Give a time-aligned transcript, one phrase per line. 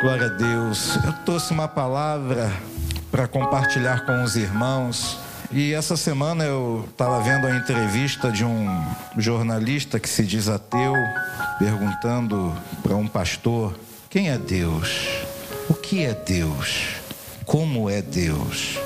[0.00, 0.94] Glória a Deus.
[1.04, 2.52] Eu trouxe uma palavra
[3.10, 5.18] para compartilhar com os irmãos.
[5.50, 8.68] E essa semana eu estava vendo a entrevista de um
[9.16, 10.94] jornalista que se diz ateu,
[11.58, 13.74] perguntando para um pastor:
[14.08, 15.08] quem é Deus?
[15.68, 16.90] O que é Deus?
[17.44, 18.78] Como é Deus?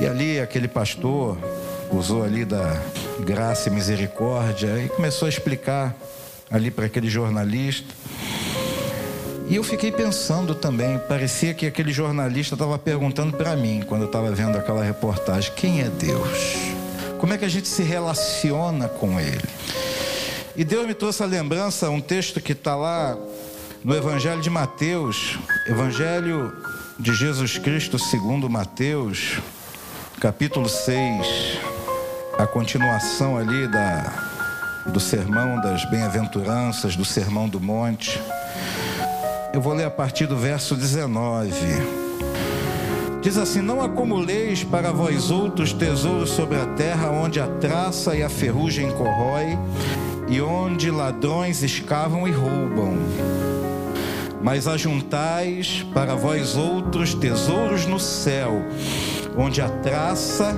[0.00, 1.36] E ali aquele pastor
[1.92, 2.80] usou ali da
[3.20, 5.94] graça e misericórdia e começou a explicar
[6.50, 7.94] ali para aquele jornalista.
[9.48, 14.06] E eu fiquei pensando também, parecia que aquele jornalista estava perguntando para mim, quando eu
[14.06, 16.56] estava vendo aquela reportagem, quem é Deus?
[17.18, 19.48] Como é que a gente se relaciona com Ele?
[20.56, 23.16] E Deus me trouxe a lembrança, um texto que está lá
[23.84, 25.38] no Evangelho de Mateus,
[25.68, 26.52] Evangelho
[26.98, 29.38] de Jesus Cristo segundo Mateus,
[30.20, 31.60] capítulo 6,
[32.36, 38.20] a continuação ali da, do sermão das bem-aventuranças, do sermão do monte.
[39.56, 41.50] Eu vou ler a partir do verso 19.
[43.22, 48.22] Diz assim: Não acumuleis para vós outros tesouros sobre a terra, onde a traça e
[48.22, 49.58] a ferrugem corrói,
[50.28, 52.98] e onde ladrões escavam e roubam.
[54.42, 58.62] Mas ajuntais para vós outros tesouros no céu,
[59.38, 60.54] onde a traça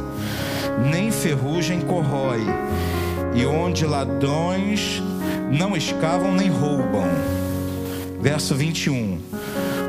[0.91, 2.41] nem ferrugem corrói,
[3.33, 5.01] e onde ladrões
[5.53, 7.28] não escavam nem roubam
[8.21, 9.19] verso 21.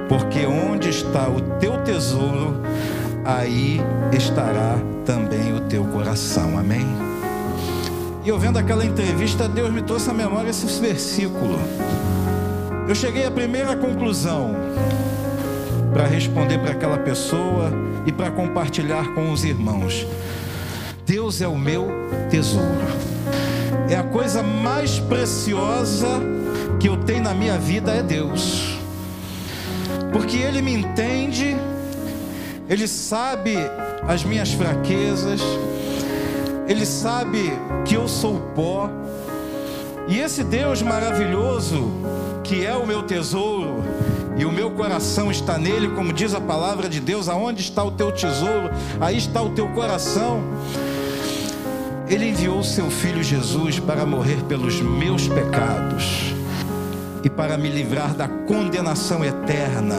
[0.07, 2.61] Porque onde está o teu tesouro,
[3.23, 3.79] aí
[4.11, 6.57] estará também o teu coração.
[6.57, 6.87] Amém?
[8.23, 11.59] E eu vendo aquela entrevista, Deus me trouxe à memória esse versículo.
[12.87, 14.55] Eu cheguei à primeira conclusão
[15.93, 17.71] para responder para aquela pessoa
[18.05, 20.07] e para compartilhar com os irmãos.
[21.05, 21.87] Deus é o meu
[22.29, 22.87] tesouro.
[23.89, 26.38] É a coisa mais preciosa
[26.79, 28.77] que eu tenho na minha vida é Deus.
[30.11, 31.55] Porque Ele me entende,
[32.67, 33.55] Ele sabe
[34.07, 35.41] as minhas fraquezas,
[36.67, 37.51] Ele sabe
[37.85, 38.89] que eu sou pó.
[40.07, 41.91] E esse Deus maravilhoso,
[42.43, 43.83] que é o meu tesouro,
[44.37, 47.91] e o meu coração está nele, como diz a palavra de Deus: aonde está o
[47.91, 50.41] teu tesouro, aí está o teu coração.
[52.07, 56.28] Ele enviou o seu filho Jesus para morrer pelos meus pecados
[57.23, 59.97] e para me livrar da condenação eterna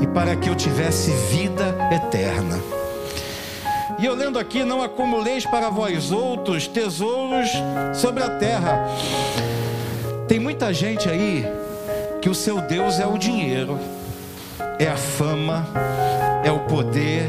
[0.00, 2.58] e para que eu tivesse vida eterna.
[3.98, 7.50] E eu lendo aqui, não acumuleis para vós outros tesouros
[7.94, 8.88] sobre a terra.
[10.26, 11.44] Tem muita gente aí
[12.22, 13.78] que o seu Deus é o dinheiro,
[14.78, 15.66] é a fama,
[16.42, 17.28] é o poder,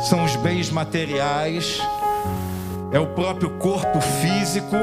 [0.00, 1.80] são os bens materiais,
[2.92, 4.76] é o próprio corpo físico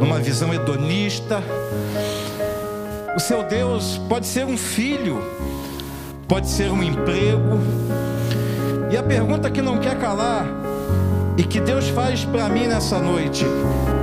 [0.00, 1.42] numa visão hedonista.
[3.16, 5.22] O seu Deus pode ser um filho,
[6.28, 7.60] pode ser um emprego.
[8.90, 10.46] E a pergunta que não quer calar
[11.36, 13.44] e que Deus faz para mim nessa noite,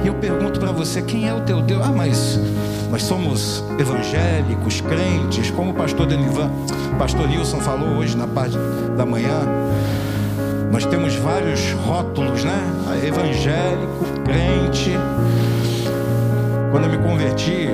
[0.04, 1.82] e eu pergunto para você: quem é o teu Deus?
[1.84, 2.40] Ah, mas
[2.92, 6.50] nós somos evangélicos, crentes, como o pastor Denivan,
[7.00, 8.58] pastor Nilson falou hoje na parte
[8.98, 9.42] da manhã.
[10.72, 12.58] Nós temos vários rótulos, né?
[13.06, 14.92] Evangélico, crente.
[16.74, 17.70] Quando eu me converti,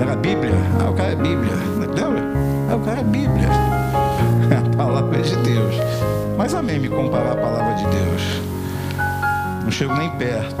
[0.00, 0.50] era Bíblia.
[0.80, 1.52] Ah, o cara é Bíblia.
[1.78, 2.22] Lembra?
[2.68, 3.46] Ah, o cara é Bíblia.
[4.74, 5.76] A palavra de Deus.
[6.36, 8.22] Mas amém me comparar a palavra de Deus.
[9.62, 10.60] Não chego nem perto.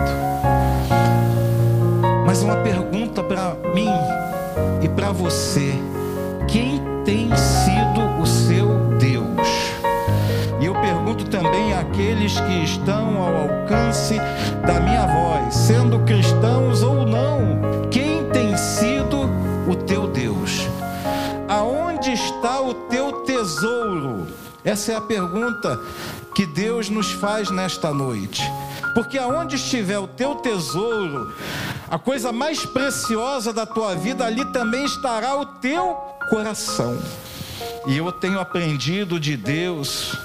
[2.24, 3.90] Mas uma pergunta para mim
[4.80, 5.74] e para você:
[6.46, 8.26] quem tem sido o
[10.82, 14.16] pergunto também àqueles que estão ao alcance
[14.66, 19.30] da minha voz, sendo cristãos ou não, quem tem sido
[19.70, 20.66] o teu Deus?
[21.48, 24.26] Aonde está o teu tesouro?
[24.64, 25.80] Essa é a pergunta
[26.34, 28.42] que Deus nos faz nesta noite.
[28.92, 31.32] Porque aonde estiver o teu tesouro,
[31.88, 35.94] a coisa mais preciosa da tua vida, ali também estará o teu
[36.28, 36.98] coração.
[37.86, 40.16] E eu tenho aprendido de Deus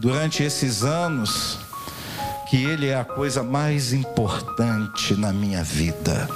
[0.00, 1.58] durante esses anos
[2.48, 6.28] que Ele é a coisa mais importante na minha vida.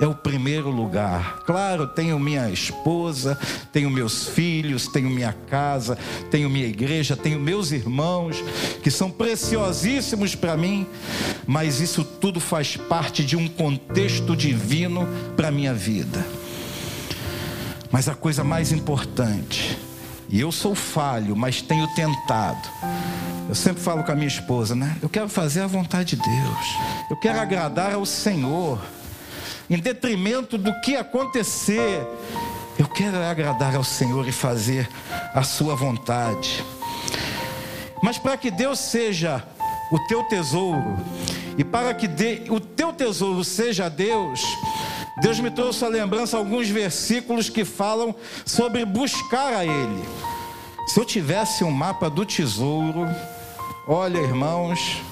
[0.00, 1.40] É o primeiro lugar.
[1.44, 3.38] Claro, tenho minha esposa,
[3.70, 5.96] tenho meus filhos, tenho minha casa,
[6.30, 8.42] tenho minha igreja, tenho meus irmãos,
[8.82, 10.84] que são preciosíssimos para mim,
[11.46, 15.06] mas isso tudo faz parte de um contexto divino
[15.36, 16.26] para minha vida.
[17.92, 19.78] Mas a coisa mais importante
[20.32, 22.66] e eu sou falho, mas tenho tentado.
[23.46, 24.96] Eu sempre falo com a minha esposa, né?
[25.02, 26.66] Eu quero fazer a vontade de Deus.
[27.10, 28.80] Eu quero agradar ao Senhor.
[29.68, 32.00] Em detrimento do que acontecer,
[32.78, 34.88] Eu quero agradar ao Senhor e fazer
[35.34, 36.64] a sua vontade.
[38.02, 39.44] Mas para que Deus seja
[39.92, 40.96] o teu tesouro
[41.58, 44.40] e para que de, o teu tesouro seja Deus,
[45.20, 48.14] Deus me trouxe a lembrança alguns versículos que falam
[48.46, 50.02] sobre buscar a Ele.
[50.86, 53.06] Se eu tivesse um mapa do tesouro,
[53.86, 55.02] olha, irmãos,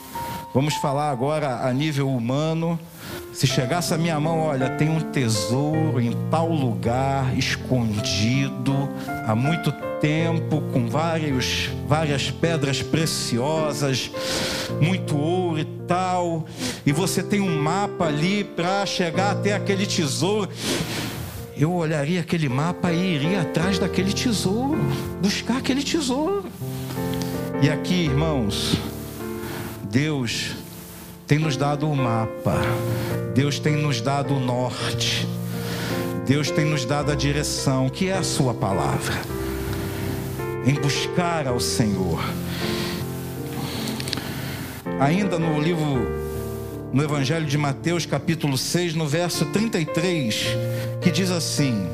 [0.55, 2.79] vamos falar agora a nível humano.
[3.33, 8.89] Se chegasse a minha mão, olha, tem um tesouro em tal lugar, escondido,
[9.27, 9.90] há muito tempo,
[10.73, 14.11] com vários, várias pedras preciosas,
[14.81, 16.47] muito ouro e tal,
[16.87, 20.49] e você tem um mapa ali para chegar até aquele tesouro.
[21.57, 24.79] Eu olharia aquele mapa e iria atrás daquele tesouro,
[25.21, 26.45] buscar aquele tesouro.
[27.63, 28.77] E aqui, irmãos,
[29.91, 30.53] Deus
[31.27, 32.61] tem nos dado o mapa,
[33.35, 35.29] Deus tem nos dado o norte,
[36.27, 39.21] Deus tem nos dado a direção, que é a Sua palavra,
[40.65, 42.23] em buscar ao Senhor.
[44.99, 46.07] Ainda no livro,
[46.93, 50.47] no Evangelho de Mateus, capítulo 6, no verso 33,
[51.01, 51.89] que diz assim: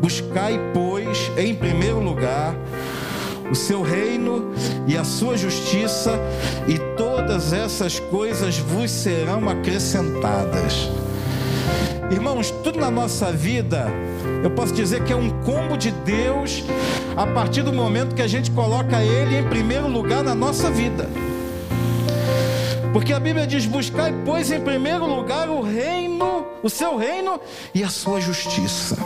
[0.00, 2.54] Buscai, pois, em primeiro lugar,
[3.50, 4.52] o seu reino
[4.86, 6.18] e a sua justiça,
[6.66, 10.88] e todas essas coisas vos serão acrescentadas.
[12.10, 13.86] Irmãos, tudo na nossa vida,
[14.42, 16.62] eu posso dizer que é um combo de Deus
[17.16, 21.08] a partir do momento que a gente coloca Ele em primeiro lugar na nossa vida.
[22.92, 27.40] Porque a Bíblia diz: buscai, pois, em primeiro lugar o reino, o seu reino
[27.74, 28.96] e a sua justiça.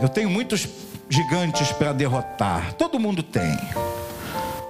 [0.00, 0.66] Eu tenho muitos
[1.08, 2.72] gigantes para derrotar.
[2.74, 3.58] Todo mundo tem.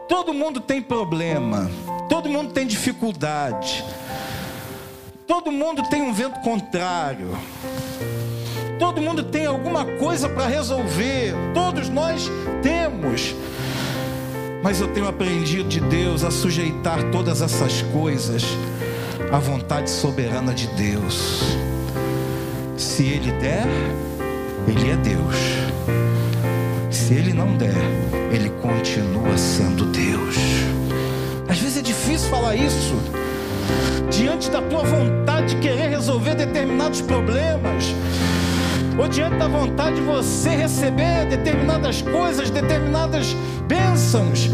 [0.08, 1.70] Todo mundo tem problema.
[2.08, 3.84] Todo mundo tem dificuldade.
[5.26, 7.38] Todo mundo tem um vento contrário.
[8.80, 11.34] Todo mundo tem alguma coisa para resolver.
[11.54, 12.28] Todos nós
[12.62, 13.36] temos.
[14.62, 18.42] Mas eu tenho aprendido de Deus a sujeitar todas essas coisas
[19.30, 21.56] à vontade soberana de Deus.
[22.76, 23.66] Se Ele der,
[24.66, 25.36] Ele é Deus.
[27.10, 27.74] Se ele não der,
[28.32, 30.36] ele continua sendo Deus.
[31.48, 32.94] Às vezes é difícil falar isso.
[34.10, 37.94] Diante da tua vontade de querer resolver determinados problemas,
[38.98, 43.34] ou diante da vontade de você receber determinadas coisas, determinadas
[43.66, 44.50] bênçãos.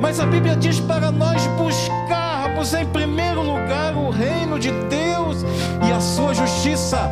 [0.00, 5.44] Mas a Bíblia diz para nós buscarmos em primeiro lugar o reino de Deus
[5.86, 7.10] e a sua justiça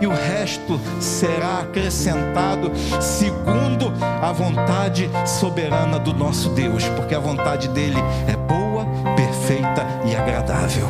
[0.00, 2.70] e o resto será acrescentado
[3.00, 3.92] segundo
[4.22, 8.86] a vontade soberana do nosso Deus, porque a vontade dele é boa,
[9.16, 10.86] perfeita e agradável.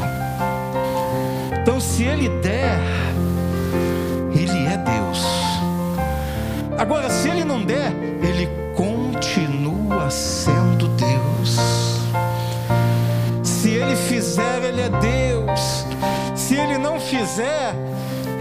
[1.61, 2.79] Então, se ele der,
[6.79, 7.93] Agora, se ele não der,
[8.23, 11.57] ele continua sendo Deus.
[13.43, 15.85] Se ele fizer, ele é Deus.
[16.37, 17.75] Se ele não fizer,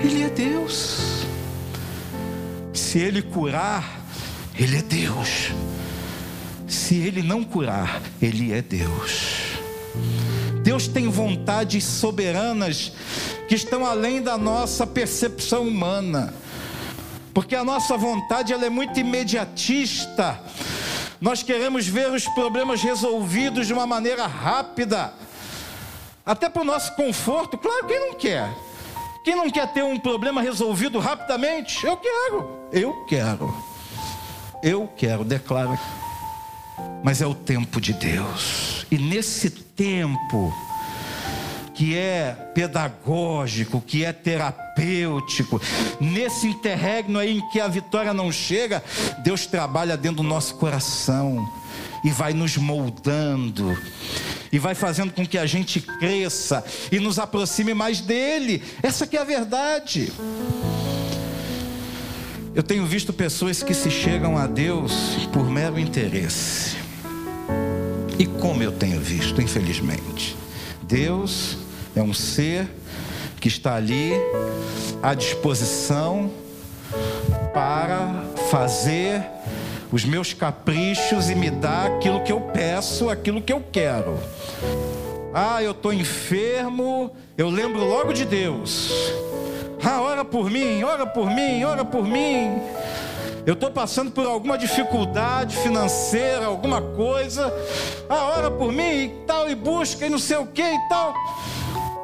[0.04, 1.08] ele é Deus.
[2.98, 4.02] Se Ele curar,
[4.58, 5.52] Ele é Deus.
[6.68, 9.58] Se Ele não curar, Ele é Deus.
[10.64, 12.94] Deus tem vontades soberanas
[13.48, 16.34] que estão além da nossa percepção humana.
[17.38, 20.42] Porque a nossa vontade ela é muito imediatista.
[21.22, 25.14] Nós queremos ver os problemas resolvidos de uma maneira rápida.
[26.26, 28.50] Até para o nosso conforto, claro que não quer.
[29.24, 31.86] Quem não quer ter um problema resolvido rapidamente?
[31.86, 33.64] Eu quero, eu quero,
[34.64, 35.78] eu quero, declaro.
[37.04, 40.52] Mas é o tempo de Deus, e nesse tempo,
[41.78, 45.62] que é pedagógico, que é terapêutico,
[46.02, 48.84] nesse interregno aí em que a vitória não chega,
[49.20, 51.48] Deus trabalha dentro do nosso coração
[52.04, 53.78] e vai nos moldando
[54.52, 58.64] e vai fazendo com que a gente cresça e nos aproxime mais dele.
[58.82, 60.12] Essa que é a verdade.
[62.56, 66.76] Eu tenho visto pessoas que se chegam a Deus por mero interesse.
[68.18, 70.36] E como eu tenho visto, infelizmente.
[70.82, 71.67] Deus
[71.98, 72.70] é um ser
[73.40, 74.14] que está ali
[75.02, 76.30] à disposição
[77.54, 79.24] para fazer
[79.92, 84.20] os meus caprichos e me dá aquilo que eu peço, aquilo que eu quero.
[85.34, 88.92] Ah, eu estou enfermo, eu lembro logo de Deus.
[89.84, 92.62] Ah, ora por mim, ora por mim, ora por mim.
[93.46, 97.52] Eu estou passando por alguma dificuldade financeira, alguma coisa.
[98.10, 101.14] Ah, ora por mim e tal, e busca e não sei o que e tal.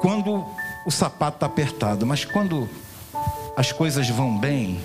[0.04, 0.46] Quando
[0.86, 2.70] o sapato está apertado, mas quando
[3.56, 4.82] as coisas vão bem,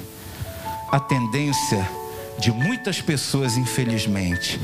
[0.92, 1.90] a tendência
[2.38, 4.60] de muitas pessoas, infelizmente,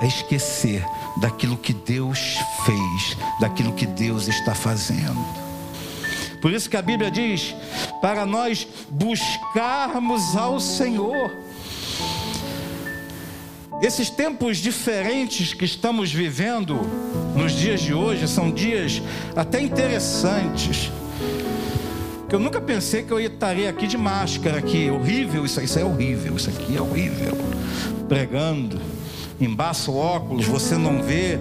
[0.00, 0.84] é esquecer
[1.18, 2.18] daquilo que Deus
[2.66, 5.24] fez, daquilo que Deus está fazendo.
[6.40, 7.54] Por isso que a Bíblia diz:
[8.00, 11.30] para nós buscarmos ao Senhor.
[13.82, 16.80] Esses tempos diferentes que estamos vivendo
[17.34, 19.02] nos dias de hoje são dias
[19.34, 20.92] até interessantes.
[22.30, 26.36] Eu nunca pensei que eu estaria aqui de máscara, aqui, horrível, isso, isso é horrível,
[26.36, 27.36] isso aqui é horrível.
[28.08, 28.80] Pregando,
[29.40, 31.40] embaça o óculos, você não vê,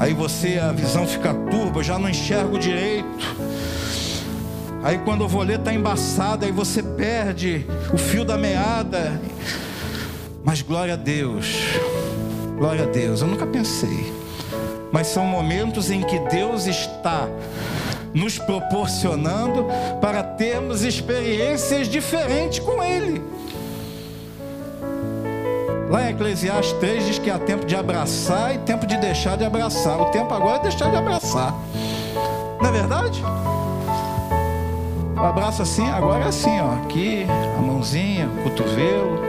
[0.00, 3.06] aí você, a visão fica turva, eu já não enxergo direito.
[4.82, 7.64] Aí quando eu vou ler está embaçado, aí você perde
[7.94, 9.22] o fio da meada.
[10.44, 11.56] Mas glória a Deus,
[12.56, 14.12] glória a Deus, eu nunca pensei.
[14.90, 17.28] Mas são momentos em que Deus está
[18.12, 19.66] nos proporcionando
[20.00, 23.22] para termos experiências diferentes com Ele.
[25.88, 29.44] Lá em Eclesiastes 3 diz que há tempo de abraçar e tempo de deixar de
[29.44, 30.00] abraçar.
[30.00, 31.54] O tempo agora é deixar de abraçar.
[32.60, 33.22] Não é verdade?
[35.14, 36.82] O abraço assim, agora é assim, ó.
[36.82, 37.26] Aqui,
[37.58, 39.20] a mãozinha, o cotovelo.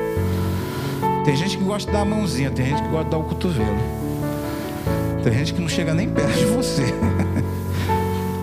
[1.24, 3.24] Tem gente que gosta de dar a mãozinha, tem gente que gosta de dar o
[3.24, 3.78] cotovelo.
[5.24, 6.84] Tem gente que não chega nem perto de você.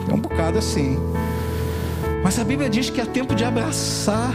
[0.08, 0.99] É um bocado assim.
[2.25, 4.32] Mas a Bíblia diz que é tempo de abraçar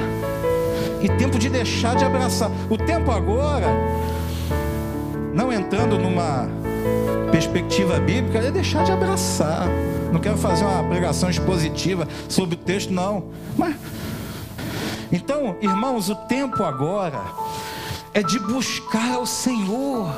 [1.02, 2.50] e tempo de deixar de abraçar.
[2.70, 3.68] O tempo agora,
[5.34, 6.48] não entrando numa
[7.30, 9.68] perspectiva bíblica, é deixar de abraçar.
[10.14, 13.26] Não quero fazer uma pregação expositiva sobre o texto, não.
[13.58, 13.76] Mas
[15.12, 17.20] então, irmãos, o tempo agora
[18.16, 20.10] é de buscar ao Senhor.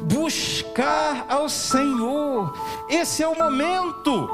[0.00, 2.54] Buscar ao Senhor.
[2.88, 4.30] Esse é o momento.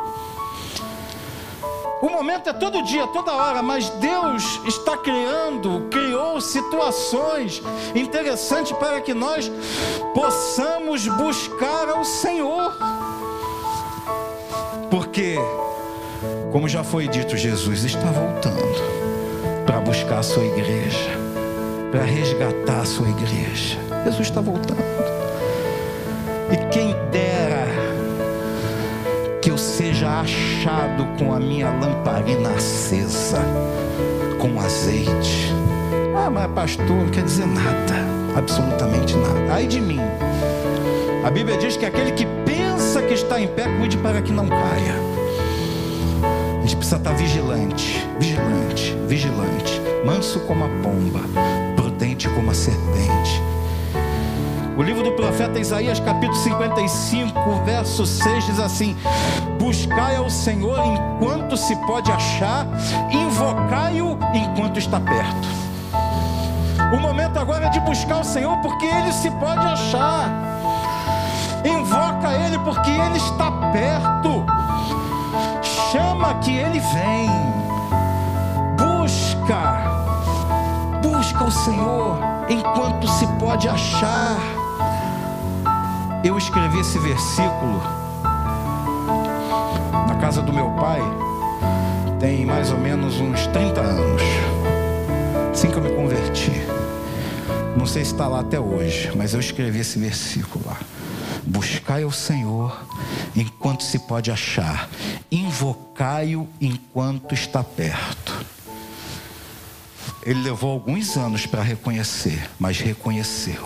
[2.00, 7.60] O momento é todo dia, toda hora, mas Deus está criando, criou situações
[7.96, 9.50] interessantes para que nós
[10.14, 12.76] possamos buscar ao Senhor.
[14.88, 15.36] Porque,
[16.52, 21.23] como já foi dito, Jesus está voltando para buscar a sua igreja
[21.94, 23.78] para resgatar a sua igreja.
[24.04, 24.82] Jesus está voltando.
[26.50, 27.68] E quem dera
[29.40, 33.38] que eu seja achado com a minha lamparina acesa,
[34.40, 35.54] com azeite.
[36.16, 37.94] Ah, mas pastor, não quer dizer nada,
[38.36, 39.52] absolutamente nada.
[39.52, 40.00] Ai de mim.
[41.24, 44.48] A Bíblia diz que aquele que pensa que está em pé, cuide para que não
[44.48, 44.96] caia.
[46.58, 51.20] A gente precisa estar vigilante, vigilante, vigilante, manso como a pomba,
[52.22, 53.42] como a serpente.
[54.76, 58.96] O livro do profeta Isaías, capítulo 55, verso 6 diz assim:
[59.58, 62.66] Buscai ao Senhor enquanto se pode achar,
[63.10, 65.48] invocai-o enquanto está perto.
[66.94, 70.28] O momento agora é de buscar o Senhor porque ele se pode achar.
[71.64, 74.44] Invoca ele porque ele está perto.
[75.90, 77.63] Chama que ele vem.
[81.34, 84.38] Busca o Senhor enquanto se pode achar.
[86.22, 87.82] Eu escrevi esse versículo
[90.08, 91.00] na casa do meu pai,
[92.20, 94.22] tem mais ou menos uns 30 anos,
[95.52, 96.52] assim que eu me converti.
[97.76, 100.78] Não sei se está lá até hoje, mas eu escrevi esse versículo lá.
[101.44, 102.80] Buscai o Senhor
[103.34, 104.88] enquanto se pode achar,
[105.30, 108.23] invocai-o enquanto está perto.
[110.24, 113.62] Ele levou alguns anos para reconhecer, mas reconheceu.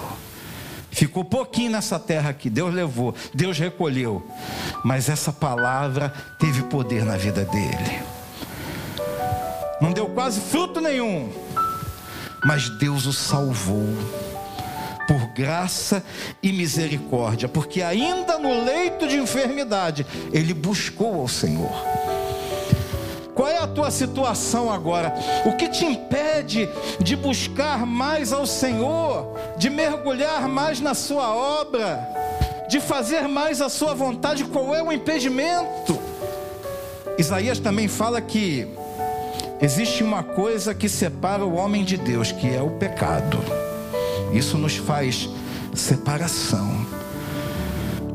[0.91, 4.27] Ficou pouquinho nessa terra aqui, Deus levou, Deus recolheu,
[4.85, 8.03] mas essa palavra teve poder na vida dele.
[9.81, 11.31] Não deu quase fruto nenhum,
[12.45, 13.87] mas Deus o salvou
[15.07, 16.05] por graça
[16.43, 21.98] e misericórdia, porque ainda no leito de enfermidade ele buscou ao Senhor.
[23.39, 25.15] Qual é a tua situação agora?
[25.47, 26.69] O que te impede
[26.99, 32.01] de buscar mais ao Senhor, de mergulhar mais na sua obra,
[32.69, 34.43] de fazer mais a sua vontade?
[34.43, 35.97] Qual é o impedimento?
[37.17, 38.67] Isaías também fala que
[39.63, 43.39] existe uma coisa que separa o homem de Deus, que é o pecado.
[44.33, 45.29] Isso nos faz
[45.77, 46.85] separação.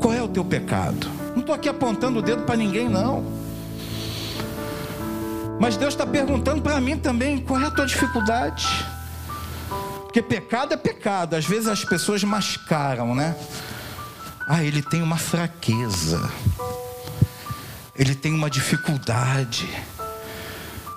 [0.02, 1.08] Qual é o teu pecado?
[1.32, 3.43] Não estou aqui apontando o dedo para ninguém, não.
[5.64, 8.84] Mas Deus está perguntando para mim também: qual é a tua dificuldade?
[10.02, 11.34] Porque pecado é pecado.
[11.36, 13.34] Às vezes as pessoas mascaram, né?
[14.46, 16.30] Ah, ele tem uma fraqueza.
[17.96, 19.66] Ele tem uma dificuldade.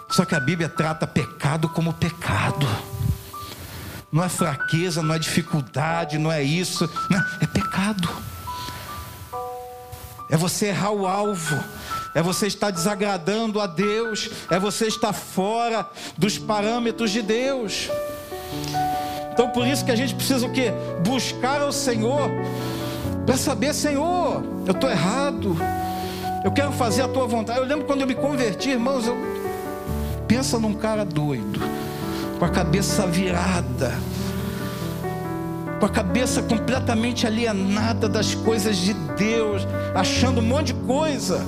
[0.10, 2.68] Só que a Bíblia trata pecado como pecado.
[4.12, 8.10] Não é fraqueza, não é dificuldade, não é isso, não, é pecado.
[10.30, 11.58] É você errar o alvo,
[12.14, 15.88] é você estar desagradando a Deus, é você estar fora
[16.18, 17.90] dos parâmetros de Deus.
[19.32, 20.72] Então por isso que a gente precisa o quê?
[21.04, 22.30] Buscar ao Senhor
[23.28, 25.58] para saber, Senhor, eu estou errado.
[26.46, 27.60] Eu quero fazer a tua vontade.
[27.60, 29.18] Eu lembro quando eu me converti, irmãos, eu
[30.26, 31.60] pensa num cara doido,
[32.40, 33.94] com a cabeça virada,
[35.78, 41.46] com a cabeça completamente alienada das coisas de Deus, achando um monte de coisa.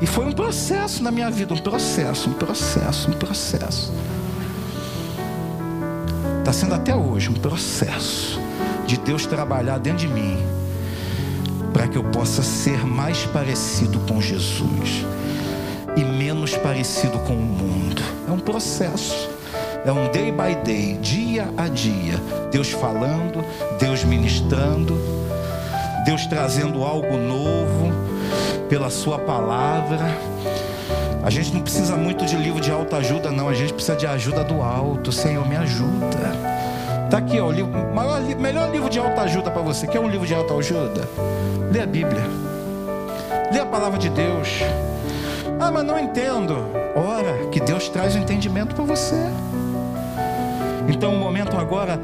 [0.00, 3.92] E foi um processo na minha vida, um processo, um processo, um processo.
[6.38, 8.40] Está sendo até hoje um processo
[8.86, 10.38] de Deus trabalhar dentro de mim
[11.72, 15.04] para que eu possa ser mais parecido com Jesus
[15.96, 18.02] e menos parecido com o mundo.
[18.26, 19.28] É um processo.
[19.84, 22.14] É um day by day, dia a dia.
[22.50, 23.44] Deus falando,
[23.78, 24.98] Deus ministrando,
[26.04, 27.89] Deus trazendo algo novo
[28.70, 30.16] pela Sua palavra.
[31.24, 33.48] A gente não precisa muito de livro de autoajuda, não.
[33.48, 35.10] A gente precisa de ajuda do alto.
[35.10, 36.16] Senhor, me ajuda.
[37.10, 39.88] Tá aqui, ó, o livro, maior, melhor livro de autoajuda para você.
[39.88, 41.08] Quer um livro de autoajuda?
[41.72, 42.22] Lê a Bíblia.
[43.52, 44.60] Lê a palavra de Deus.
[45.58, 46.56] Ah, mas não entendo.
[46.94, 49.16] Ora, que Deus traz o entendimento para você.
[50.88, 52.00] Então, o momento agora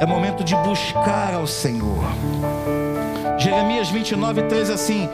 [0.00, 2.02] é momento de buscar ao Senhor.
[3.40, 5.08] Jeremias 29, 3 assim: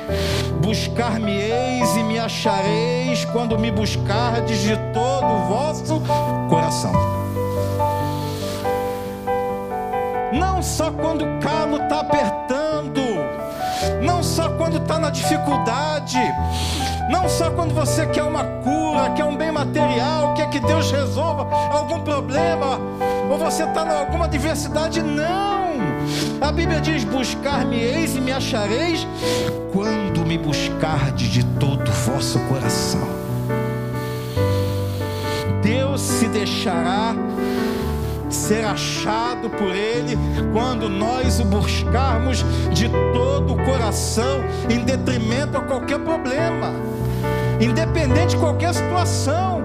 [0.60, 6.02] Buscar-me-eis e me achareis quando me buscardes de todo o vosso
[6.50, 6.92] coração.
[10.32, 13.00] Não só quando o calo está apertando,
[14.02, 16.18] não só quando está na dificuldade,
[17.08, 21.46] não só quando você quer uma cura, quer um bem material, quer que Deus resolva
[21.70, 22.80] algum problema,
[23.30, 25.65] ou você está em alguma adversidade, não.
[26.40, 29.06] A Bíblia diz: Buscar-me-eis e me achareis
[29.72, 33.08] quando me buscardes de todo o vosso coração.
[35.62, 37.14] Deus se deixará
[38.28, 40.16] ser achado por Ele
[40.52, 46.72] quando nós o buscarmos de todo o coração, em detrimento a qualquer problema,
[47.60, 49.62] independente de qualquer situação.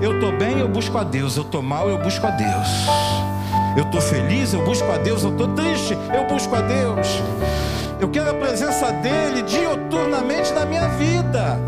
[0.00, 1.36] Eu estou bem, eu busco a Deus.
[1.36, 3.27] Eu estou mal, eu busco a Deus.
[3.78, 5.22] Eu estou feliz, eu busco a Deus.
[5.22, 7.22] Eu estou triste, eu busco a Deus.
[8.00, 11.60] Eu quero a presença dEle dioturnamente na minha vida.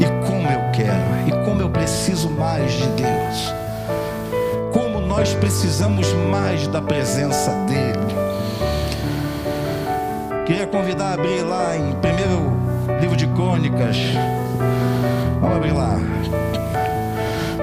[0.00, 3.52] E como eu quero, e como eu preciso mais de Deus.
[4.72, 8.08] Como nós precisamos mais da presença dEle.
[10.46, 12.56] Queria convidar a abrir lá em primeiro
[13.02, 13.98] livro de Crônicas.
[15.42, 16.00] Vamos abrir lá.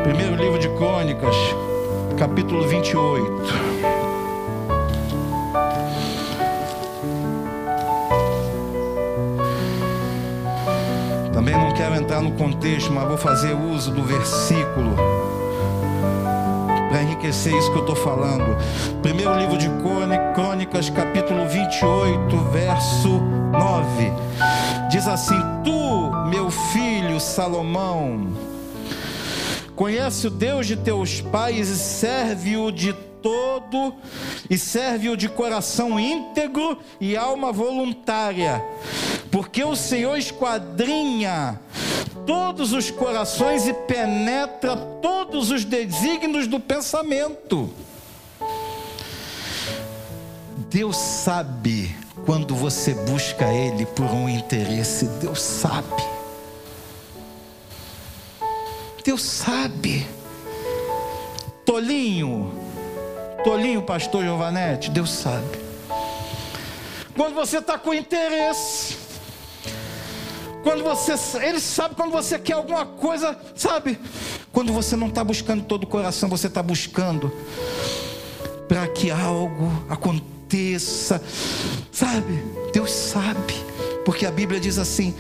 [0.04, 1.36] Primeiro livro de Crônicas,
[2.18, 3.32] capítulo 28.
[11.34, 14.96] Também não quero entrar no contexto, mas vou fazer uso do versículo
[16.90, 18.56] para enriquecer isso que eu estou falando.
[19.02, 19.70] Primeiro livro de
[20.34, 23.20] Crônicas, capítulo 28, verso
[23.52, 24.12] 9.
[24.90, 28.28] Diz assim: Tu, meu filho Salomão,
[29.76, 33.94] Conhece o Deus de teus pais e serve-o de todo,
[34.50, 38.64] e serve-o de coração íntegro e alma voluntária,
[39.32, 41.60] porque o Senhor esquadrinha
[42.26, 47.70] todos os corações e penetra todos os desígnios do pensamento.
[50.70, 56.15] Deus sabe quando você busca Ele por um interesse, Deus sabe.
[59.06, 60.08] Deus sabe.
[61.64, 62.52] Tolinho,
[63.44, 65.60] Tolinho, pastor Giovanete, Deus sabe.
[67.16, 68.98] Quando você está com interesse,
[70.64, 74.00] quando você, Ele sabe quando você quer alguma coisa, sabe?
[74.52, 77.32] Quando você não está buscando todo o coração, você está buscando
[78.68, 81.22] para que algo aconteça,
[81.92, 82.44] sabe?
[82.74, 83.54] Deus sabe,
[84.04, 85.16] porque a Bíblia diz assim: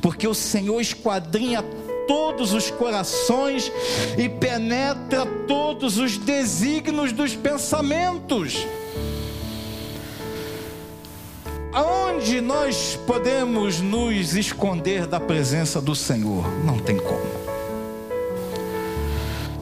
[0.00, 1.62] porque o Senhor esquadrinha
[2.06, 3.72] todos os corações
[4.16, 8.66] e penetra todos os desígnios dos pensamentos.
[11.72, 16.46] Aonde nós podemos nos esconder da presença do Senhor?
[16.64, 17.46] Não tem como.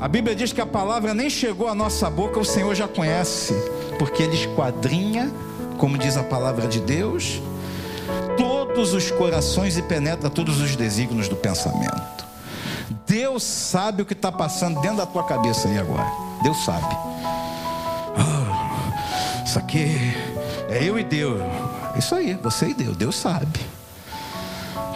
[0.01, 3.55] A Bíblia diz que a palavra nem chegou à nossa boca, o Senhor já conhece,
[3.99, 5.33] porque Ele esquadrinha,
[5.79, 7.41] como diz a palavra de Deus,
[8.37, 12.24] todo todos os corações e penetra todos os desígnios do pensamento.
[13.15, 16.11] Deus sabe o que está passando dentro da tua cabeça aí agora.
[16.43, 16.97] Deus sabe.
[18.19, 20.17] Oh, isso aqui
[20.69, 21.41] é eu e Deus.
[21.97, 22.97] Isso aí, você e Deus.
[22.97, 23.61] Deus sabe.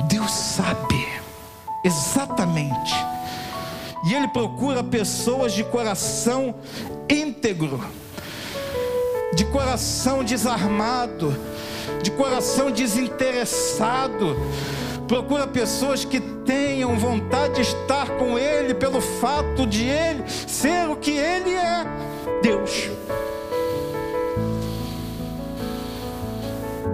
[0.09, 1.07] Deus sabe
[1.85, 2.93] exatamente.
[4.05, 6.57] E Ele procura pessoas de coração
[7.09, 7.81] íntegro,
[9.33, 11.33] de coração desarmado,
[12.03, 14.37] de coração desinteressado.
[15.09, 20.97] Procura pessoas que tenham vontade de estar com Ele pelo fato de Ele ser o
[20.97, 21.87] que Ele é,
[22.43, 22.91] Deus.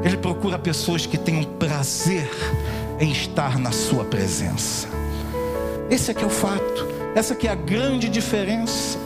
[0.05, 2.31] Ele procura pessoas que tenham prazer
[3.01, 4.87] em estar na Sua presença.
[5.91, 6.87] Esse é que é o fato.
[7.17, 8.97] Essa que é a grande diferença.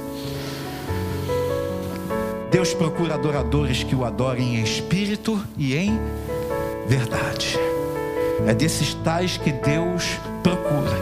[2.50, 5.98] Deus procura adoradores que o adorem em espírito e em
[6.86, 7.67] verdade.
[8.46, 10.96] É desses tais que Deus procura.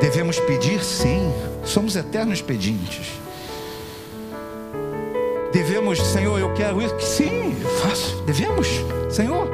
[0.00, 1.32] Devemos pedir, sim,
[1.64, 3.12] somos eternos pedintes.
[5.52, 6.98] Devemos, Senhor, eu quero isso.
[7.00, 8.22] Sim, faço.
[8.22, 8.68] Devemos,
[9.08, 9.48] Senhor,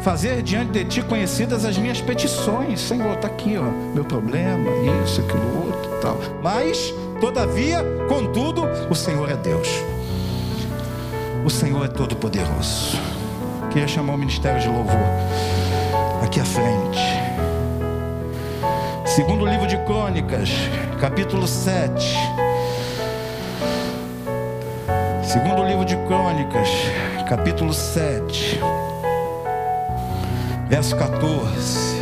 [0.00, 2.80] fazer diante de Ti conhecidas as minhas petições.
[2.80, 4.70] Senhor, está aqui, ó, meu problema,
[5.04, 6.18] isso, aquilo, outro, tal.
[6.42, 9.68] Mas Todavia, contudo, o Senhor é Deus.
[11.44, 12.96] O Senhor é todo poderoso.
[13.70, 14.96] Queria chamar o ministério de louvor
[16.24, 16.98] aqui à frente.
[19.04, 20.50] Segundo livro de Crônicas,
[20.98, 22.16] capítulo 7.
[25.22, 26.68] Segundo livro de Crônicas,
[27.28, 28.58] capítulo 7,
[30.68, 31.98] verso 14.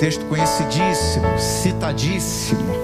[0.00, 2.74] Texto conhecidíssimo, citadíssimo.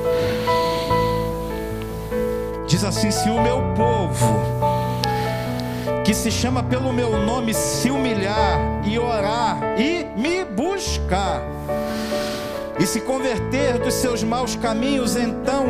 [2.69, 4.58] Diz assim: Se o meu povo,
[6.09, 11.43] que se chama pelo meu nome, se humilhar e orar e me buscar,
[12.81, 15.67] e se converter dos seus maus caminhos, então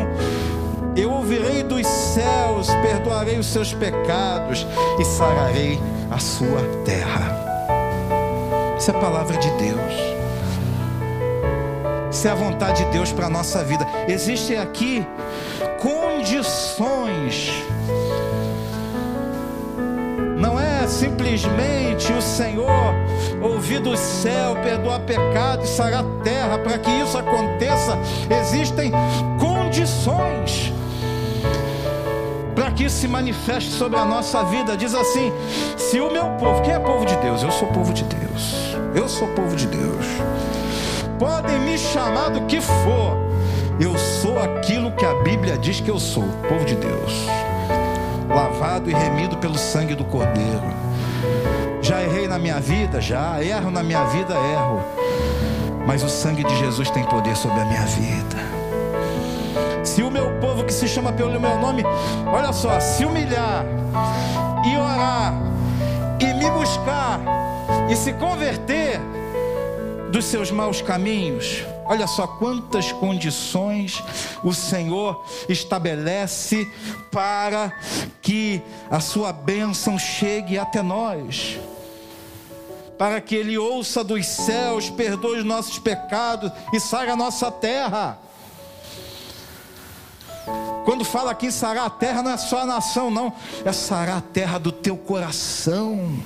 [0.95, 4.65] eu ouvirei dos céus, perdoarei os seus pecados
[4.97, 5.77] e sararei
[6.09, 7.35] a sua terra.
[8.77, 9.93] Isso é a palavra de Deus.
[12.09, 13.85] Isso é a vontade de Deus para a nossa vida.
[14.07, 15.05] Existe aqui
[15.81, 17.51] condições.
[20.99, 22.93] Simplesmente o Senhor
[23.41, 26.57] ouvir do céu, perdoar pecado e sarar a terra.
[26.57, 27.97] Para que isso aconteça,
[28.41, 28.91] existem
[29.39, 30.73] condições
[32.53, 34.75] para que isso se manifeste sobre a nossa vida.
[34.75, 35.31] Diz assim:
[35.77, 37.41] se o meu povo, quem é povo de Deus?
[37.41, 38.75] Eu sou povo de Deus.
[38.93, 40.05] Eu sou povo de Deus.
[41.17, 43.29] Podem me chamar do que for
[43.79, 47.25] eu sou aquilo que a Bíblia diz que eu sou, povo de Deus,
[48.27, 50.88] lavado e remido pelo sangue do Cordeiro.
[51.89, 54.79] Já errei na minha vida, já erro na minha vida, erro.
[55.87, 58.37] Mas o sangue de Jesus tem poder sobre a minha vida.
[59.83, 61.81] Se o meu povo que se chama pelo meu nome,
[62.31, 63.65] olha só, se humilhar
[64.63, 65.33] e orar
[66.19, 67.19] e me buscar
[67.89, 68.99] e se converter
[70.11, 74.03] dos seus maus caminhos, Olha só quantas condições
[74.43, 76.71] o Senhor estabelece
[77.11, 77.73] para
[78.21, 81.57] que a sua bênção chegue até nós.
[82.99, 88.19] Para que Ele ouça dos céus, perdoe os nossos pecados e saia a nossa terra.
[90.85, 93.33] Quando fala aqui sarar a terra, não é só a nação, não,
[93.65, 96.19] é sarar a terra do teu coração.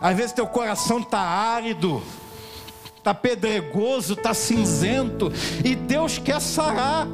[0.00, 2.00] Às vezes teu coração está árido
[3.02, 5.32] está pedregoso, está cinzento,
[5.64, 7.08] e Deus quer sarar.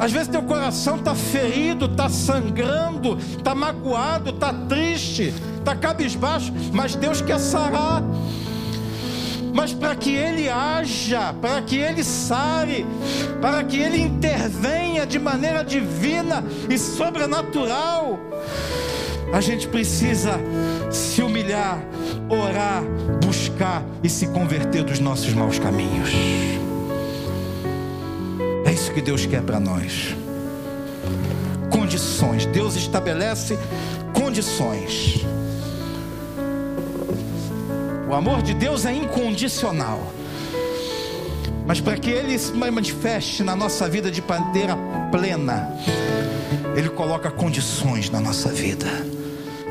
[0.00, 6.94] Às vezes teu coração está ferido, está sangrando, está magoado, está triste, está cabisbaixo, mas
[6.94, 8.02] Deus quer sarar.
[9.52, 12.86] Mas para que Ele haja, para que Ele sare,
[13.42, 18.18] para que Ele intervenha de maneira divina e sobrenatural,
[19.34, 20.40] a gente precisa
[20.90, 21.78] se humilhar,
[22.26, 22.82] orar,
[23.22, 26.10] buscar e se converter dos nossos maus caminhos.
[29.00, 30.14] Que Deus quer para nós.
[31.70, 32.44] Condições.
[32.44, 33.58] Deus estabelece
[34.12, 35.24] condições.
[38.06, 40.12] O amor de Deus é incondicional.
[41.66, 44.76] Mas para que ele se manifeste na nossa vida de maneira
[45.10, 45.74] plena,
[46.76, 48.86] ele coloca condições na nossa vida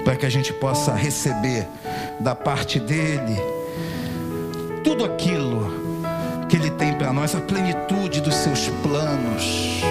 [0.03, 1.67] para que a gente possa receber
[2.19, 3.37] da parte dele
[4.83, 5.78] tudo aquilo
[7.29, 9.83] tem para nós, a plenitude dos seus planos.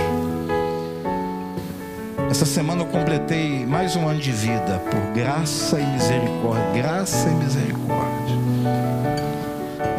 [2.30, 6.72] Essa semana eu completei mais um ano de vida por graça e misericórdia.
[6.74, 8.36] Graça e misericórdia.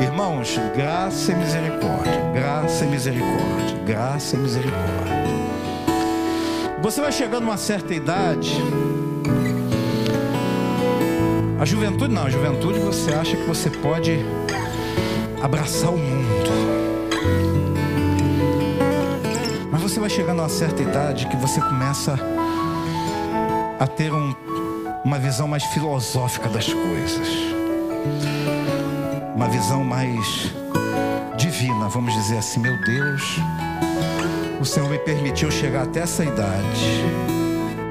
[0.01, 2.31] Irmãos, graça e misericórdia.
[2.33, 3.77] Graça e misericórdia.
[3.85, 5.19] Graça e misericórdia.
[6.81, 8.55] Você vai chegando a uma certa idade.
[11.59, 14.19] A juventude não, a juventude você acha que você pode
[15.41, 16.38] abraçar o mundo.
[19.99, 22.17] Você vai chegando a uma certa idade que você começa
[23.77, 24.33] a ter um,
[25.03, 27.27] uma visão mais filosófica das coisas.
[29.35, 30.53] Uma visão mais
[31.37, 33.41] divina, vamos dizer assim, meu Deus,
[34.61, 37.03] o Senhor me permitiu chegar até essa idade.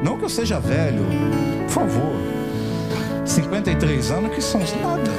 [0.02, 1.04] Não que eu seja velho,
[1.66, 2.16] por favor.
[3.26, 5.10] 53 anos que são nada.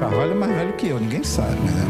[0.00, 1.86] Carvalho é mais velho que eu, ninguém sabe, né?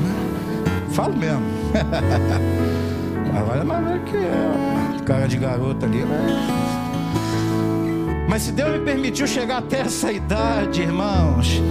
[0.93, 1.43] Falo mesmo.
[3.33, 5.05] Carvalho é mais velho que eu.
[5.05, 6.67] Cara de garota ali, né?
[8.29, 11.63] Mas se Deus me permitiu chegar até essa idade, irmãos,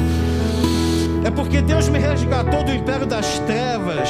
[1.23, 4.09] é porque Deus me resgatou do império das trevas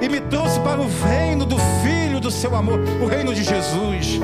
[0.00, 4.20] e me trouxe para o reino do Filho do seu amor, o reino de Jesus,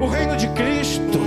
[0.00, 1.18] o reino de Cristo.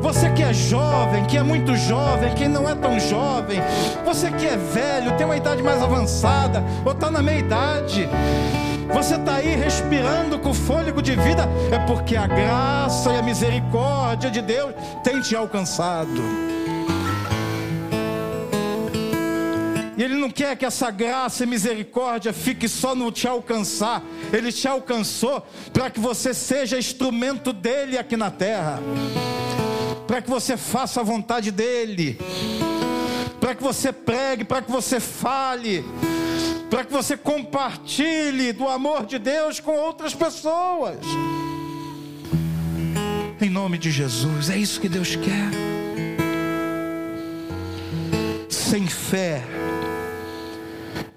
[0.00, 3.60] Você que é jovem, que é muito jovem, que não é tão jovem,
[4.04, 8.08] você que é velho, tem uma idade mais avançada, ou está na meia idade,
[8.92, 14.30] você está aí respirando com fôlego de vida, é porque a graça e a misericórdia
[14.30, 16.22] de Deus tem te alcançado.
[19.96, 24.02] E Ele não quer que essa graça e misericórdia fique só no te alcançar.
[24.32, 28.80] Ele te alcançou para que você seja instrumento dele aqui na terra
[30.10, 32.18] para que você faça a vontade dEle,
[33.38, 35.84] para que você pregue, para que você fale,
[36.70, 40.98] para que você compartilhe do amor de Deus com outras pessoas.
[43.40, 45.50] Em nome de Jesus, é isso que Deus quer.
[48.48, 49.42] Sem fé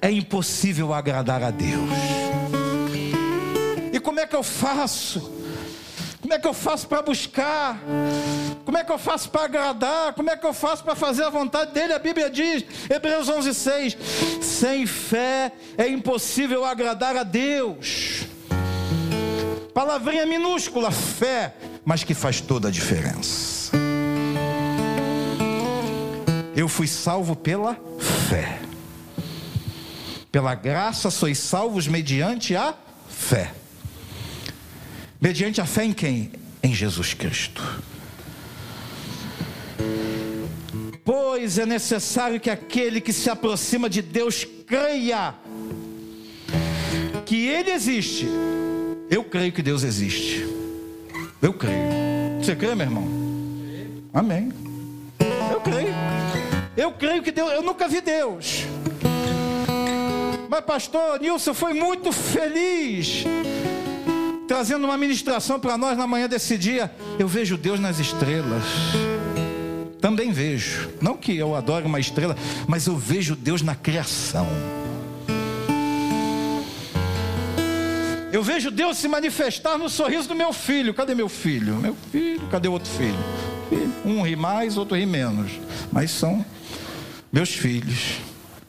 [0.01, 1.89] é impossível agradar a Deus.
[3.93, 5.42] E como é que eu faço?
[6.23, 7.77] Como é que eu faço para buscar?
[8.63, 10.13] Como é que eu faço para agradar?
[10.13, 11.91] Como é que eu faço para fazer a vontade dele?
[11.91, 13.97] A Bíblia diz, Hebreus 11:6,
[14.41, 18.23] sem fé é impossível agradar a Deus.
[19.73, 23.73] Palavrinha minúscula, fé, mas que faz toda a diferença.
[26.55, 27.77] Eu fui salvo pela
[28.29, 28.59] fé.
[30.31, 32.73] Pela graça sois salvos mediante a
[33.09, 33.51] fé.
[35.23, 36.33] Mediante a fé em quem?
[36.61, 37.81] Em Jesus Cristo.
[41.05, 45.33] Pois é necessário que aquele que se aproxima de Deus creia
[47.25, 48.27] que Ele existe.
[49.09, 50.45] Eu creio que Deus existe.
[51.41, 51.77] Eu creio.
[52.41, 53.07] Você crê, meu irmão?
[54.13, 54.51] Amém.
[55.49, 55.93] Eu creio.
[56.75, 57.49] Eu creio que Deus.
[57.53, 58.65] Eu nunca vi Deus.
[60.49, 63.23] Mas, pastor Nilson foi muito feliz
[64.53, 66.91] trazendo uma ministração para nós na manhã desse dia.
[67.17, 68.63] Eu vejo Deus nas estrelas.
[69.99, 70.91] Também vejo.
[71.01, 72.37] Não que eu adore uma estrela,
[72.67, 74.47] mas eu vejo Deus na criação.
[78.31, 80.93] Eu vejo Deus se manifestar no sorriso do meu filho.
[80.93, 81.77] Cadê meu filho?
[81.77, 83.17] Meu filho, cadê outro filho?
[84.05, 85.51] Um ri mais, outro ri menos.
[85.91, 86.45] Mas são
[87.31, 88.19] meus filhos.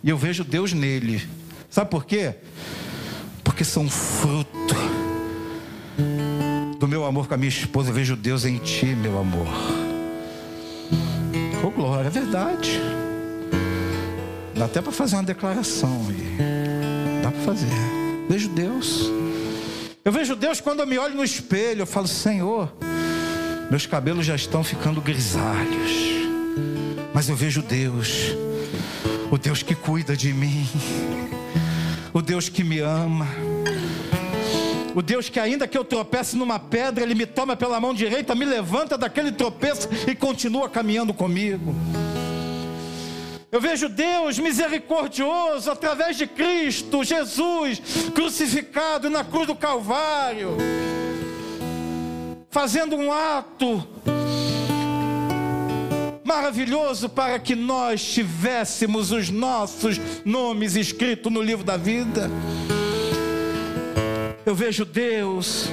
[0.03, 1.23] E eu vejo Deus nele.
[1.68, 2.37] Sabe por quê?
[3.42, 4.84] Porque são fruto
[7.05, 9.47] meu amor com a minha esposa, eu vejo Deus em ti, meu amor.
[11.62, 12.81] Oh, glória, é verdade.
[14.57, 16.38] Dá até para fazer uma declaração aí.
[17.23, 17.69] Dá para fazer.
[18.27, 19.11] Vejo Deus.
[20.03, 22.75] Eu vejo Deus quando eu me olho no espelho, eu falo, Senhor,
[23.71, 25.93] meus cabelos já estão ficando grisalhos.
[27.12, 28.35] Mas eu vejo Deus,
[29.31, 30.67] o Deus que cuida de mim,
[32.14, 33.29] o Deus que me ama
[34.94, 38.35] o Deus que, ainda que eu tropece numa pedra, Ele me toma pela mão direita,
[38.35, 41.74] me levanta daquele tropeço e continua caminhando comigo.
[43.50, 47.80] Eu vejo Deus misericordioso através de Cristo, Jesus,
[48.14, 50.57] crucificado na cruz do Calvário,
[52.50, 53.87] fazendo um ato
[56.24, 62.28] maravilhoso para que nós tivéssemos os nossos nomes escritos no livro da vida.
[64.46, 65.68] Eu vejo Deus.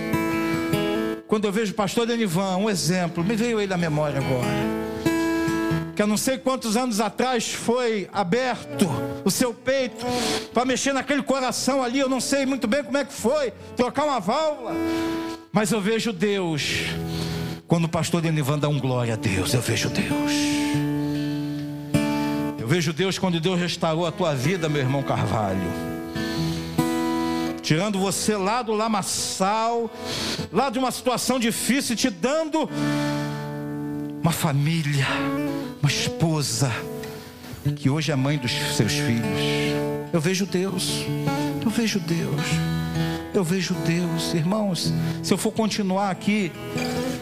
[1.28, 4.48] Quando eu vejo o pastor Denivan, um exemplo, me veio ele à memória agora.
[5.94, 8.90] Que eu não sei quantos anos atrás foi aberto
[9.26, 10.06] o seu peito
[10.54, 14.06] para mexer naquele coração ali, eu não sei muito bem como é que foi, trocar
[14.06, 14.74] uma válvula.
[15.52, 16.86] Mas eu vejo Deus.
[17.68, 20.32] Quando o pastor Denivan dá um glória a Deus, eu vejo Deus.
[22.58, 25.91] Eu vejo Deus quando Deus restaurou a tua vida, meu irmão Carvalho
[27.72, 29.90] tirando você lá do lamaçal,
[30.52, 32.70] lá de uma situação difícil, te dando
[34.22, 35.08] uma família,
[35.82, 36.70] uma esposa,
[37.78, 39.26] que hoje é mãe dos seus filhos.
[40.12, 41.06] Eu vejo Deus,
[41.64, 42.42] eu vejo Deus,
[43.34, 44.92] eu vejo Deus, irmãos.
[45.24, 46.52] Se eu for continuar aqui,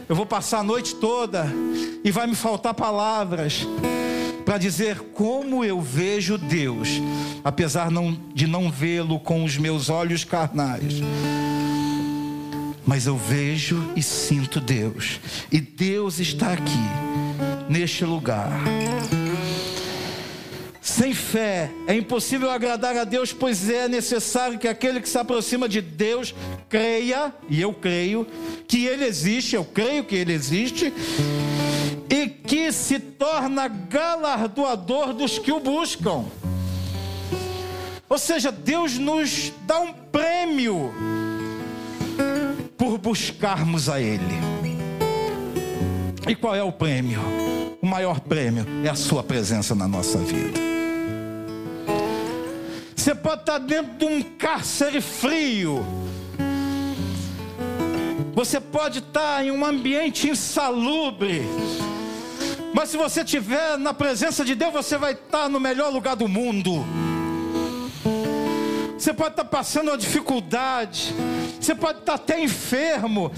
[0.09, 1.45] eu vou passar a noite toda
[2.03, 3.67] e vai me faltar palavras
[4.49, 6.89] para dizer como eu vejo Deus,
[7.43, 10.95] apesar não, de não vê-lo com os meus olhos carnais.
[12.83, 15.19] Mas eu vejo e sinto Deus,
[15.51, 16.81] e Deus está aqui,
[17.69, 18.49] neste lugar.
[20.81, 25.69] Sem fé é impossível agradar a Deus, pois é necessário que aquele que se aproxima
[25.69, 26.33] de Deus
[26.67, 28.25] creia, e eu creio,
[28.67, 30.91] que Ele existe, eu creio que Ele existe,
[32.09, 36.25] e que se torna galardoador dos que o buscam.
[38.09, 40.91] Ou seja, Deus nos dá um prêmio
[42.75, 44.39] por buscarmos a Ele.
[46.27, 47.21] E qual é o prêmio?
[47.81, 50.59] O maior prêmio é a Sua presença na nossa vida.
[52.95, 55.85] Você pode estar dentro de um cárcere frio.
[58.33, 61.41] Você pode estar em um ambiente insalubre.
[62.73, 66.27] Mas se você estiver na presença de Deus, você vai estar no melhor lugar do
[66.27, 66.85] mundo.
[68.97, 71.13] Você pode estar passando uma dificuldade.
[71.59, 73.31] Você pode estar até enfermo.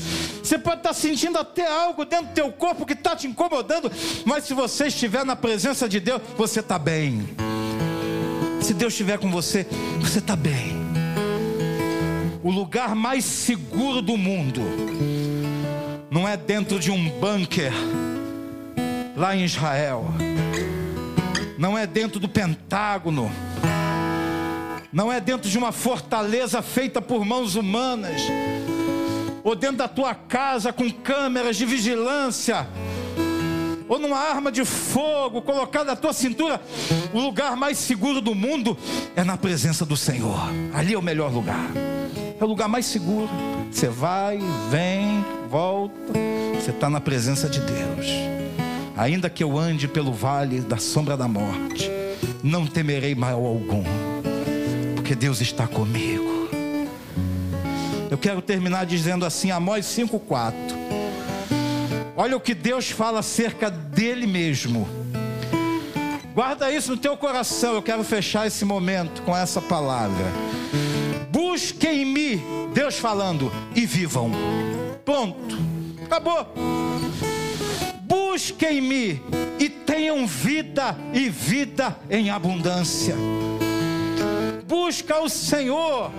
[0.43, 3.91] Você pode estar sentindo até algo dentro do teu corpo que está te incomodando.
[4.25, 7.29] Mas se você estiver na presença de Deus, você está bem.
[8.59, 9.65] Se Deus estiver com você,
[9.99, 10.81] você está bem.
[12.43, 14.61] O lugar mais seguro do mundo
[16.09, 17.71] não é dentro de um bunker
[19.21, 20.03] lá em Israel,
[21.55, 23.31] não é dentro do Pentágono,
[24.91, 28.23] não é dentro de uma fortaleza feita por mãos humanas,
[29.43, 32.67] ou dentro da tua casa com câmeras de vigilância,
[33.87, 36.59] ou numa arma de fogo colocada na tua cintura,
[37.13, 38.75] o lugar mais seguro do mundo
[39.15, 40.49] é na presença do Senhor.
[40.73, 41.69] Ali é o melhor lugar.
[42.39, 43.29] É o lugar mais seguro.
[43.69, 44.39] Você vai,
[44.71, 46.13] vem, volta.
[46.55, 48.40] Você está na presença de Deus.
[48.95, 51.89] Ainda que eu ande pelo vale da sombra da morte,
[52.43, 53.83] não temerei mal algum,
[54.95, 56.49] porque Deus está comigo.
[58.09, 60.53] Eu quero terminar dizendo assim, Amós 5,4.
[62.15, 64.87] Olha o que Deus fala acerca dele mesmo.
[66.33, 67.73] Guarda isso no teu coração.
[67.73, 70.25] Eu quero fechar esse momento com essa palavra.
[71.31, 72.41] Busquem-me,
[72.73, 74.31] Deus falando, e vivam.
[75.05, 75.57] Pronto,
[76.03, 76.80] acabou
[78.41, 79.21] busquem-me
[79.59, 83.15] e tenham vida e vida em abundância.
[84.67, 86.11] Busca o Senhor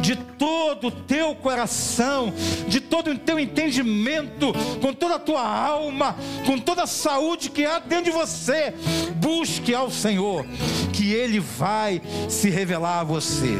[0.00, 2.32] de todo o teu coração,
[2.68, 6.14] de todo o teu entendimento, com toda a tua alma,
[6.46, 8.72] com toda a saúde que há dentro de você.
[9.16, 10.46] Busque ao Senhor,
[10.92, 13.58] que Ele vai se revelar a você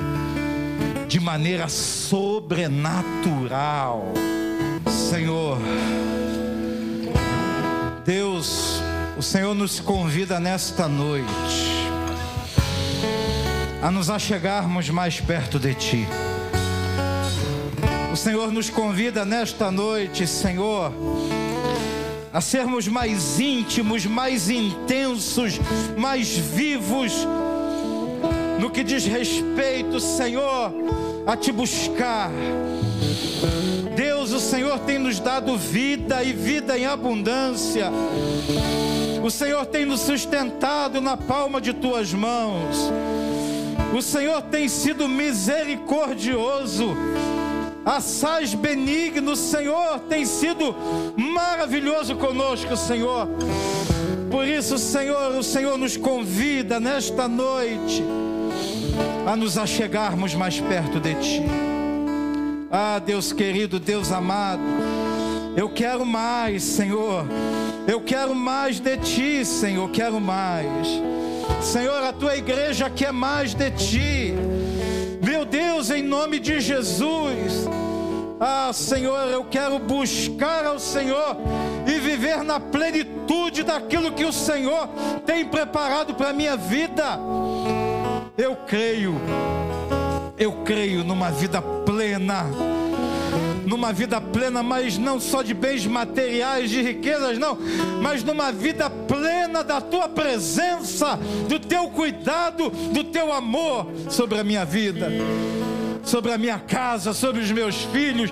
[1.08, 4.12] de maneira sobrenatural.
[5.10, 5.58] Senhor,
[8.04, 8.82] Deus,
[9.16, 11.24] o Senhor nos convida nesta noite
[13.82, 16.06] a nos achegarmos mais perto de Ti.
[18.12, 20.92] O Senhor nos convida nesta noite, Senhor,
[22.30, 25.58] a sermos mais íntimos, mais intensos,
[25.96, 27.12] mais vivos,
[28.60, 30.72] no que diz respeito, Senhor,
[31.26, 32.30] a Te buscar
[34.54, 37.90] Senhor tem nos dado vida e vida em abundância.
[39.20, 42.88] O Senhor tem nos sustentado na palma de tuas mãos.
[43.92, 46.96] O Senhor tem sido misericordioso.
[47.84, 50.72] Assaz benigno, o Senhor tem sido
[51.16, 53.26] maravilhoso conosco, Senhor.
[54.30, 58.04] Por isso, Senhor, o Senhor nos convida nesta noite
[59.26, 61.73] a nos achegarmos mais perto de Ti.
[62.76, 64.60] Ah, Deus querido, Deus amado,
[65.56, 67.24] eu quero mais, Senhor.
[67.86, 70.88] Eu quero mais de ti, Senhor, quero mais.
[71.60, 74.34] Senhor, a tua igreja quer mais de ti.
[75.22, 77.68] Meu Deus, em nome de Jesus.
[78.40, 81.36] Ah, Senhor, eu quero buscar ao Senhor
[81.86, 84.88] e viver na plenitude daquilo que o Senhor
[85.24, 87.20] tem preparado para a minha vida.
[88.36, 89.14] Eu creio
[90.38, 92.46] eu creio numa vida plena.
[93.66, 97.58] numa vida plena, mas não só de bens materiais, de riquezas, não,
[98.02, 101.18] mas numa vida plena da tua presença,
[101.48, 105.10] do teu cuidado, do teu amor sobre a minha vida
[106.04, 108.30] sobre a minha casa, sobre os meus filhos,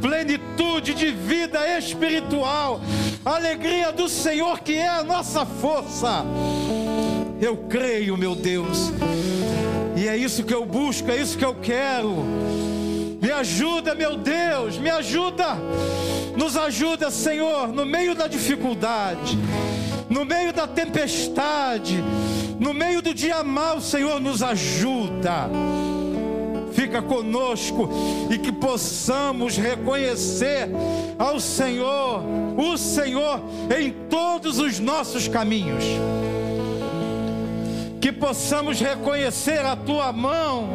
[0.00, 2.80] plenitude de vida espiritual,
[3.24, 6.24] alegria do Senhor que é a nossa força.
[7.40, 8.92] Eu creio, meu Deus,
[10.02, 12.24] e é isso que eu busco, é isso que eu quero.
[13.20, 15.56] Me ajuda, meu Deus, me ajuda.
[16.36, 19.38] Nos ajuda, Senhor, no meio da dificuldade,
[20.10, 22.02] no meio da tempestade,
[22.58, 25.48] no meio do dia mau, Senhor, nos ajuda.
[26.72, 27.88] Fica conosco
[28.28, 30.68] e que possamos reconhecer
[31.16, 32.24] ao Senhor,
[32.56, 33.40] o Senhor,
[33.78, 35.84] em todos os nossos caminhos.
[38.02, 40.74] Que possamos reconhecer a tua mão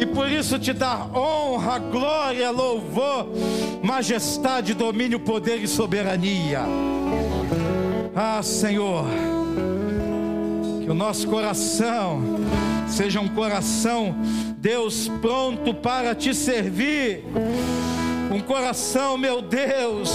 [0.00, 3.28] e por isso te dar honra, glória, louvor,
[3.82, 6.62] majestade, domínio, poder e soberania.
[8.16, 9.04] Ah, Senhor,
[10.82, 12.22] que o nosso coração
[12.86, 14.16] seja um coração,
[14.56, 17.22] Deus, pronto para te servir.
[18.30, 20.10] Um coração, meu Deus,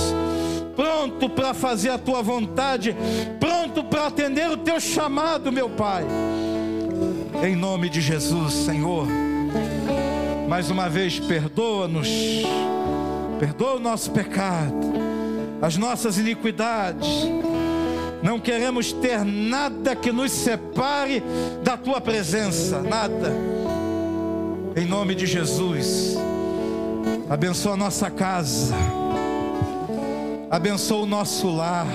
[0.75, 2.95] pronto para fazer a tua vontade,
[3.39, 6.05] pronto para atender o teu chamado, meu Pai.
[7.43, 9.07] Em nome de Jesus, Senhor.
[10.47, 12.07] Mais uma vez, perdoa-nos,
[13.39, 14.93] perdoa o nosso pecado,
[15.61, 17.07] as nossas iniquidades.
[18.21, 21.21] Não queremos ter nada que nos separe
[21.63, 23.33] da tua presença, nada.
[24.75, 26.17] Em nome de Jesus,
[27.29, 28.73] abençoa a nossa casa,
[30.53, 31.87] abençoa o nosso lar,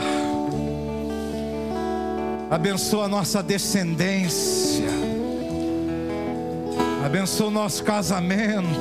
[2.51, 4.89] abençoa a nossa descendência.
[7.07, 8.81] Abençoa o nosso casamento,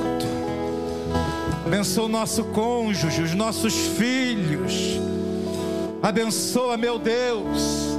[1.64, 5.00] abençoa o nosso cônjuge, os nossos filhos,
[6.02, 7.96] abençoa, meu Deus,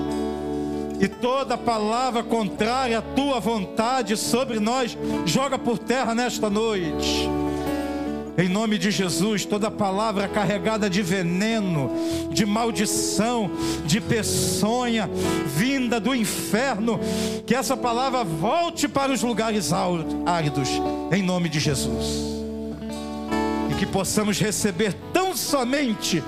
[1.00, 7.30] e toda palavra contrária à tua vontade sobre nós, joga por terra nesta noite.
[8.40, 11.92] Em nome de Jesus, toda palavra carregada de veneno,
[12.32, 13.52] de maldição,
[13.86, 15.10] de peçonha,
[15.46, 17.02] vinda do inferno,
[17.46, 19.72] que essa palavra volte para os lugares
[20.26, 20.70] áridos,
[21.12, 22.06] em nome de Jesus.
[23.70, 26.24] E que possamos receber tão somente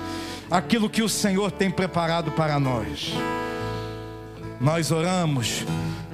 [0.50, 3.14] aquilo que o Senhor tem preparado para nós.
[4.60, 5.64] Nós oramos,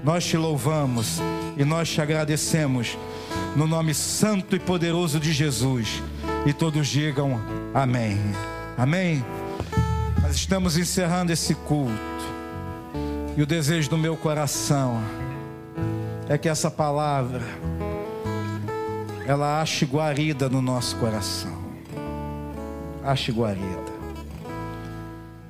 [0.04, 1.18] nós te louvamos
[1.56, 2.96] e nós te agradecemos
[3.56, 6.02] no nome santo e poderoso de Jesus.
[6.46, 7.40] E todos digam
[7.74, 8.18] amém.
[8.76, 9.24] Amém.
[10.22, 11.92] Nós estamos encerrando esse culto.
[13.36, 15.00] E o desejo do meu coração
[16.28, 17.42] é que essa palavra
[19.26, 21.56] ela ache guarida no nosso coração.
[23.04, 23.92] Ache guarida.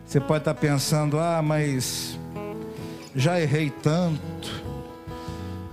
[0.04, 2.18] Você pode estar pensando: "Ah, mas
[3.14, 4.20] já errei tanto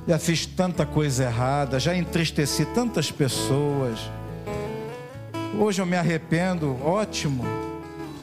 [0.08, 4.00] já fiz tanta coisa errada, já entristeci tantas pessoas.
[5.60, 7.44] Hoje eu me arrependo, ótimo.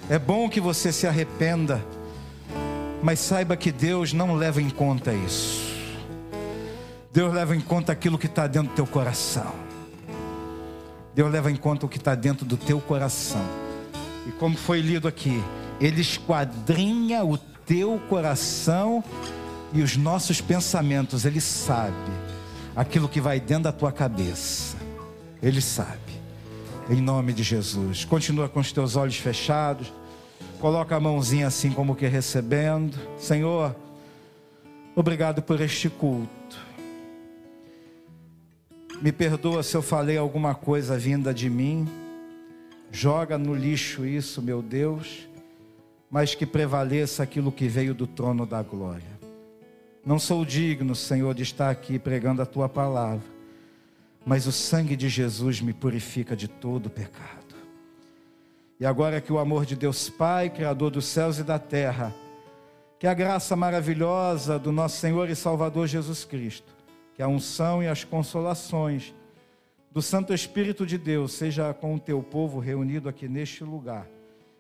[0.08, 1.84] É bom que você se arrependa,
[3.02, 5.72] mas saiba que Deus não leva em conta isso.
[7.12, 9.52] Deus leva em conta aquilo que está dentro do teu coração.
[11.14, 13.44] Deus leva em conta o que está dentro do teu coração.
[14.26, 15.42] E como foi lido aqui,
[15.80, 19.02] Ele esquadrinha o teu coração
[19.72, 22.10] e os nossos pensamentos, Ele sabe
[22.76, 24.76] aquilo que vai dentro da tua cabeça.
[25.42, 26.00] Ele sabe.
[26.90, 28.04] Em nome de Jesus.
[28.04, 29.92] Continua com os teus olhos fechados.
[30.60, 32.96] Coloca a mãozinha assim como que recebendo.
[33.18, 33.74] Senhor,
[34.94, 36.30] obrigado por este culto.
[39.00, 41.88] Me perdoa se eu falei alguma coisa vinda de mim.
[42.92, 45.26] Joga no lixo isso, meu Deus,
[46.10, 49.11] mas que prevaleça aquilo que veio do trono da glória.
[50.04, 53.24] Não sou digno, Senhor, de estar aqui pregando a tua palavra,
[54.26, 57.54] mas o sangue de Jesus me purifica de todo pecado.
[58.80, 62.12] E agora que o amor de Deus Pai, Criador dos céus e da terra,
[62.98, 66.74] que a graça maravilhosa do nosso Senhor e Salvador Jesus Cristo,
[67.14, 69.14] que a unção e as consolações
[69.92, 74.08] do Santo Espírito de Deus seja com o teu povo reunido aqui neste lugar,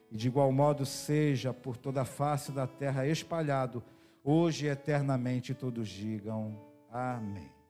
[0.08, 3.82] e de igual modo seja por toda a face da terra espalhado
[4.24, 6.58] hoje e eternamente todos digam
[6.90, 7.61] amém.